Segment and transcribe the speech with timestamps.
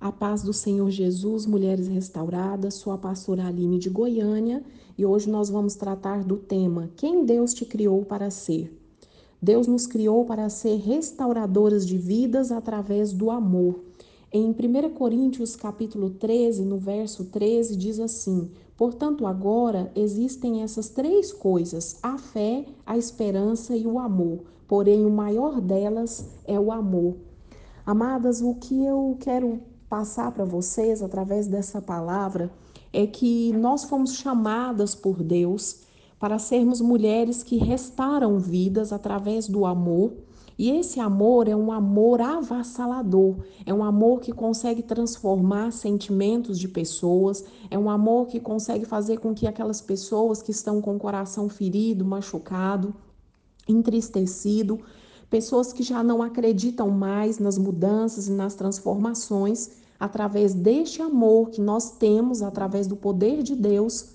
[0.00, 4.64] A paz do Senhor Jesus, Mulheres Restauradas, sou a pastora Aline de Goiânia
[4.96, 8.74] e hoje nós vamos tratar do tema Quem Deus te criou para ser?
[9.42, 13.80] Deus nos criou para ser restauradoras de vidas através do amor.
[14.32, 21.30] Em 1 Coríntios capítulo 13, no verso 13, diz assim: Portanto, agora existem essas três
[21.30, 24.44] coisas: a fé, a esperança e o amor.
[24.66, 27.16] Porém, o maior delas é o amor.
[27.84, 29.60] Amadas, o que eu quero
[29.90, 32.48] passar para vocês através dessa palavra
[32.92, 35.80] é que nós fomos chamadas por Deus
[36.18, 40.12] para sermos mulheres que restauram vidas através do amor.
[40.56, 46.68] E esse amor é um amor avassalador, é um amor que consegue transformar sentimentos de
[46.68, 50.98] pessoas, é um amor que consegue fazer com que aquelas pessoas que estão com o
[50.98, 52.94] coração ferido, machucado,
[53.66, 54.80] entristecido,
[55.30, 61.60] pessoas que já não acreditam mais nas mudanças e nas transformações, através deste amor que
[61.60, 64.14] nós temos, através do poder de Deus,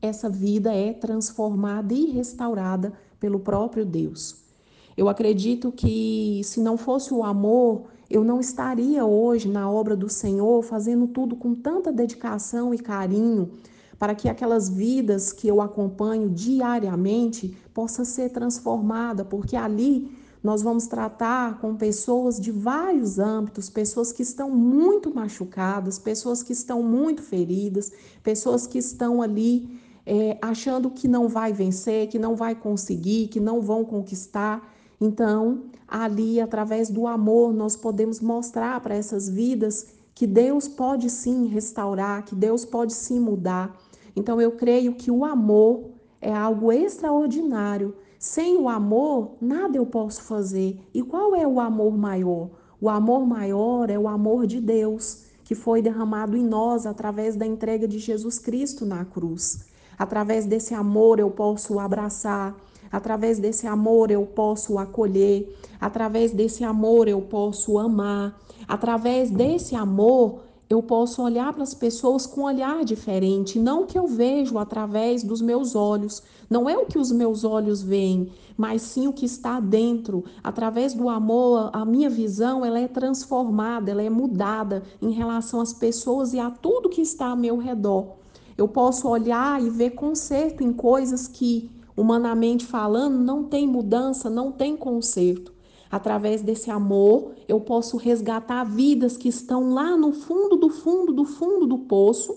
[0.00, 4.38] essa vida é transformada e restaurada pelo próprio Deus.
[4.96, 10.08] Eu acredito que se não fosse o amor, eu não estaria hoje na obra do
[10.08, 13.50] Senhor fazendo tudo com tanta dedicação e carinho
[13.98, 20.10] para que aquelas vidas que eu acompanho diariamente possa ser transformada, porque ali
[20.42, 26.52] nós vamos tratar com pessoas de vários âmbitos, pessoas que estão muito machucadas, pessoas que
[26.52, 32.34] estão muito feridas, pessoas que estão ali é, achando que não vai vencer, que não
[32.34, 34.66] vai conseguir, que não vão conquistar.
[34.98, 41.46] Então, ali, através do amor, nós podemos mostrar para essas vidas que Deus pode sim
[41.46, 43.78] restaurar, que Deus pode sim mudar.
[44.16, 50.24] Então, eu creio que o amor é algo extraordinário sem o amor, nada eu posso
[50.24, 50.78] fazer.
[50.92, 52.50] E qual é o amor maior?
[52.78, 57.46] O amor maior é o amor de Deus, que foi derramado em nós através da
[57.46, 59.64] entrega de Jesus Cristo na cruz.
[59.98, 62.54] Através desse amor eu posso abraçar,
[62.92, 68.38] através desse amor eu posso acolher, através desse amor eu posso amar,
[68.68, 73.98] através desse amor eu posso olhar para as pessoas com um olhar diferente, não que
[73.98, 78.82] eu vejo através dos meus olhos, não é o que os meus olhos veem, mas
[78.82, 80.24] sim o que está dentro.
[80.44, 85.72] Através do amor, a minha visão ela é transformada, ela é mudada em relação às
[85.72, 88.18] pessoas e a tudo que está ao meu redor.
[88.56, 94.52] Eu posso olhar e ver conserto em coisas que, humanamente falando, não tem mudança, não
[94.52, 95.52] tem conserto.
[95.90, 101.24] Através desse amor, eu posso resgatar vidas que estão lá no fundo do fundo do
[101.24, 102.36] fundo do poço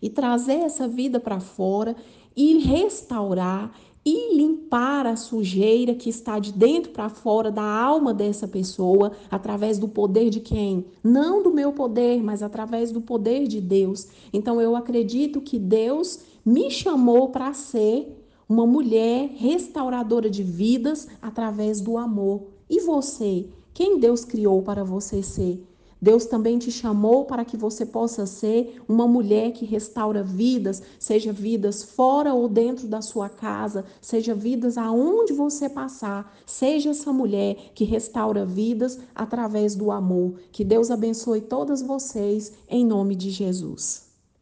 [0.00, 1.94] e trazer essa vida para fora
[2.34, 3.72] e restaurar
[4.04, 9.78] e limpar a sujeira que está de dentro para fora da alma dessa pessoa através
[9.78, 10.86] do poder de quem?
[11.04, 14.08] Não do meu poder, mas através do poder de Deus.
[14.32, 18.21] Então eu acredito que Deus me chamou para ser
[18.52, 22.48] uma mulher restauradora de vidas através do amor.
[22.68, 23.48] E você?
[23.72, 25.66] Quem Deus criou para você ser?
[25.98, 31.32] Deus também te chamou para que você possa ser uma mulher que restaura vidas, seja
[31.32, 36.36] vidas fora ou dentro da sua casa, seja vidas aonde você passar.
[36.44, 40.34] Seja essa mulher que restaura vidas através do amor.
[40.52, 44.11] Que Deus abençoe todas vocês em nome de Jesus.